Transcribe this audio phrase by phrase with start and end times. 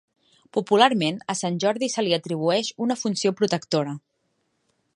[0.57, 3.95] Popularment, a Sant Jordi se li atribueix una funció protectora.